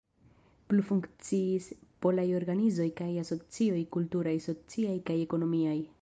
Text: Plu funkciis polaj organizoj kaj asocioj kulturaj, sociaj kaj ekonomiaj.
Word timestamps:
Plu 0.71 0.85
funkciis 0.91 1.67
polaj 2.05 2.25
organizoj 2.39 2.89
kaj 3.03 3.11
asocioj 3.27 3.85
kulturaj, 3.97 4.37
sociaj 4.51 5.01
kaj 5.13 5.21
ekonomiaj. 5.29 5.79